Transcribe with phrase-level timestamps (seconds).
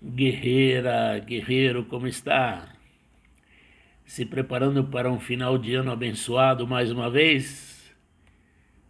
[0.00, 2.72] Guerreira, guerreiro, como está?
[4.04, 7.92] Se preparando para um final de ano abençoado mais uma vez?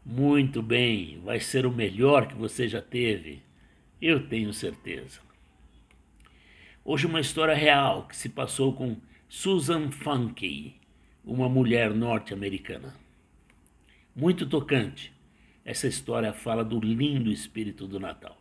[0.04, 3.42] Muito bem, vai ser o melhor que você já teve,
[4.02, 5.21] eu tenho certeza.
[6.84, 8.98] Hoje, uma história real que se passou com
[9.30, 10.77] Susan Funke,
[11.25, 12.95] uma mulher norte-americana.
[14.14, 15.11] Muito tocante,
[15.64, 18.36] essa história fala do lindo espírito do Natal.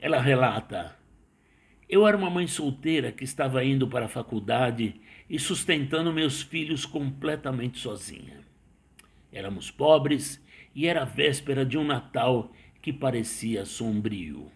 [0.00, 0.96] Ela relata
[1.88, 6.84] eu era uma mãe solteira que estava indo para a faculdade e sustentando meus filhos
[6.84, 8.40] completamente sozinha.
[9.32, 10.42] Éramos pobres
[10.74, 14.52] e era véspera de um Natal que parecia sombrio.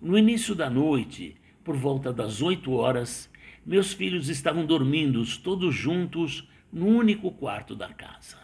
[0.00, 3.30] No início da noite, por volta das oito horas,
[3.64, 8.38] meus filhos estavam dormindo todos juntos no único quarto da casa.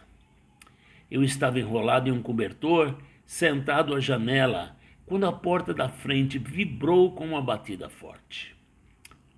[1.09, 4.76] Eu estava enrolado em um cobertor, sentado à janela,
[5.07, 8.53] quando a porta da frente vibrou com uma batida forte.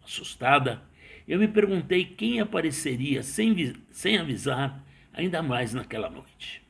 [0.04, 0.82] Assustada,
[1.28, 6.64] eu me perguntei quem apareceria sem, sem avisar, ainda mais naquela noite.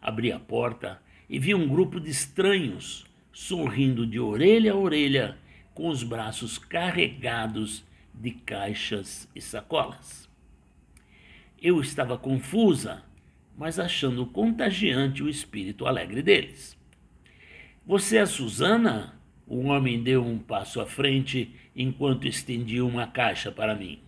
[0.00, 1.00] Abri a porta
[1.30, 5.38] e vi um grupo de estranhos sorrindo de orelha a orelha,
[5.72, 10.28] com os braços carregados de caixas e sacolas.
[11.60, 13.04] Eu estava confusa,
[13.56, 16.76] mas achando contagiante o espírito alegre deles.
[17.84, 19.20] Você é Susana?
[19.44, 23.98] O homem deu um passo à frente enquanto estendia uma caixa para mim.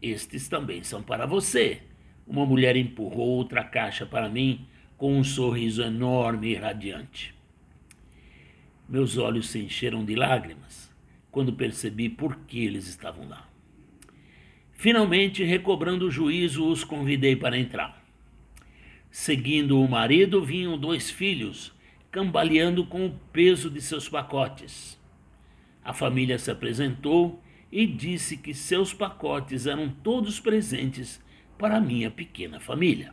[0.00, 1.82] Estes também são para você.
[2.24, 7.34] Uma mulher empurrou outra caixa para mim com um sorriso enorme e radiante.
[8.88, 10.88] Meus olhos se encheram de lágrimas
[11.32, 13.48] quando percebi por que eles estavam lá.
[14.70, 18.04] Finalmente, recobrando o juízo, os convidei para entrar.
[19.10, 21.73] Seguindo o marido, vinham dois filhos
[22.14, 24.96] cambaleando com o peso de seus pacotes.
[25.84, 31.20] A família se apresentou e disse que seus pacotes eram todos presentes
[31.58, 33.12] para minha pequena família.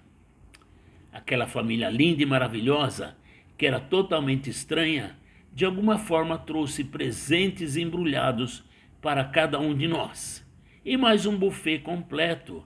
[1.11, 3.17] Aquela família linda e maravilhosa,
[3.57, 5.17] que era totalmente estranha,
[5.51, 8.63] de alguma forma trouxe presentes embrulhados
[9.01, 10.47] para cada um de nós
[10.85, 12.63] e mais um buffet completo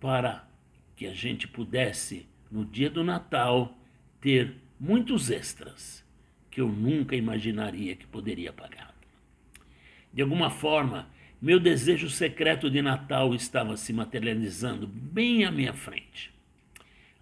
[0.00, 0.44] para
[0.96, 3.78] que a gente pudesse, no dia do Natal,
[4.20, 6.04] ter muitos extras
[6.50, 8.94] que eu nunca imaginaria que poderia pagar.
[10.12, 11.08] De alguma forma,
[11.40, 16.32] meu desejo secreto de Natal estava se materializando bem à minha frente.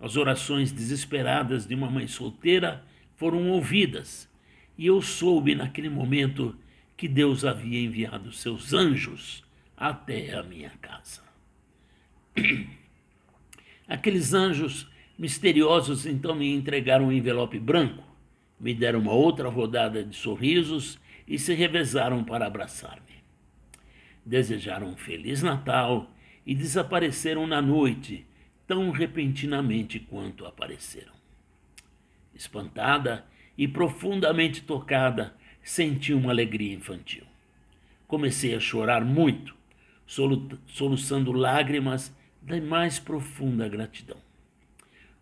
[0.00, 2.84] As orações desesperadas de uma mãe solteira
[3.16, 4.28] foram ouvidas
[4.78, 6.56] e eu soube naquele momento
[6.96, 9.44] que Deus havia enviado seus anjos
[9.76, 11.22] até a minha casa.
[13.88, 14.88] Aqueles anjos
[15.18, 18.04] Misteriosos então me entregaram um envelope branco,
[18.60, 23.16] me deram uma outra rodada de sorrisos e se revezaram para abraçar-me.
[24.24, 26.10] Desejaram um Feliz Natal
[26.44, 28.26] e desapareceram na noite,
[28.66, 31.12] tão repentinamente quanto apareceram.
[32.34, 33.24] Espantada
[33.56, 37.24] e profundamente tocada, senti uma alegria infantil.
[38.06, 39.56] Comecei a chorar muito,
[40.06, 44.25] soluçando lágrimas da mais profunda gratidão.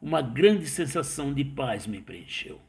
[0.04, 2.60] Uma grande sensação de paz me preencheu.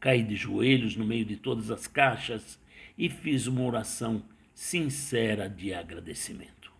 [0.00, 2.58] Caí de joelhos no meio de todas as caixas
[2.96, 6.72] e fiz uma oração sincera de agradecimento.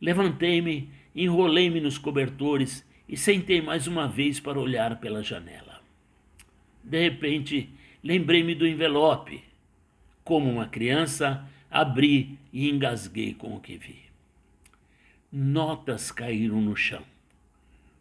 [0.00, 5.80] Levantei-me, enrolei-me nos cobertores e sentei mais uma vez para olhar pela janela.
[6.82, 7.70] De repente,
[8.02, 9.44] lembrei-me do envelope.
[10.24, 14.00] Como uma criança, abri e engasguei com o que vi.
[15.30, 17.04] Notas caíram no chão.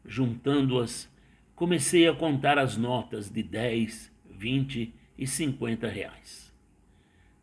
[0.05, 1.09] Juntando-as,
[1.55, 6.53] comecei a contar as notas de 10, 20 e 50 reais.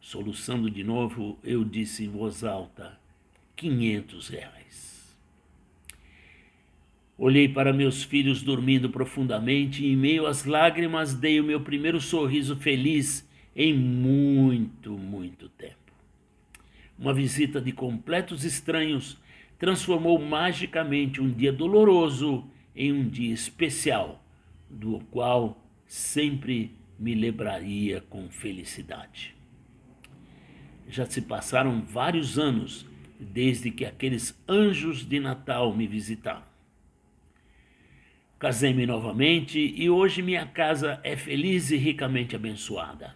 [0.01, 2.99] Soluçando de novo, eu disse em voz alta:
[3.57, 5.17] 500 reais.
[7.17, 12.01] Olhei para meus filhos dormindo profundamente e, em meio às lágrimas, dei o meu primeiro
[12.01, 15.77] sorriso feliz em muito, muito tempo.
[16.99, 19.19] Uma visita de completos estranhos
[19.59, 24.25] transformou magicamente um dia doloroso em um dia especial,
[24.69, 29.35] do qual sempre me lembraria com felicidade.
[30.89, 32.87] Já se passaram vários anos
[33.19, 36.43] desde que aqueles anjos de Natal me visitaram.
[38.39, 43.15] Casei-me novamente e hoje minha casa é feliz e ricamente abençoada.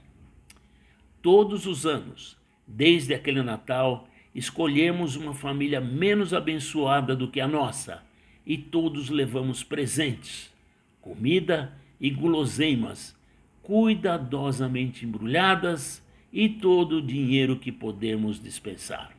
[1.21, 8.06] Todos os anos, desde aquele Natal, escolhemos uma família menos abençoada do que a nossa
[8.47, 10.53] e todos levamos presentes,
[11.01, 13.17] comida e guloseimas,
[13.63, 16.01] cuidadosamente embrulhadas
[16.33, 19.11] e todo o dinheiro que podemos dispensar.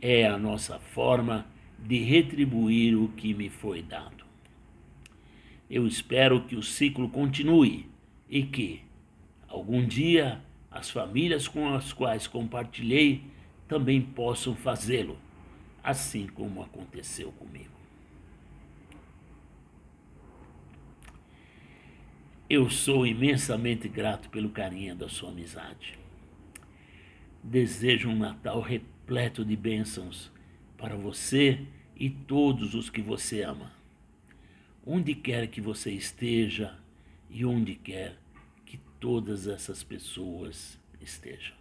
[0.00, 1.46] É a nossa forma
[1.78, 4.24] de retribuir o que me foi dado.
[5.68, 7.86] Eu espero que o ciclo continue
[8.30, 8.80] e que,
[9.48, 10.40] algum dia,
[10.70, 13.22] as famílias com as quais compartilhei
[13.66, 15.18] também possam fazê-lo,
[15.82, 17.77] assim como aconteceu comigo.
[22.50, 25.98] Eu sou imensamente grato pelo carinho da sua amizade.
[27.44, 30.32] Desejo um Natal repleto de bênçãos
[30.78, 33.70] para você e todos os que você ama.
[34.86, 36.78] Onde quer que você esteja
[37.28, 38.16] e onde quer
[38.64, 41.54] que todas essas pessoas estejam.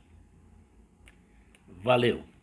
[1.67, 2.36] Valeu!